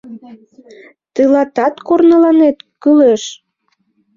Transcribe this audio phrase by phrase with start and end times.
[1.13, 3.23] —Тылатат корныланет кӱлеш.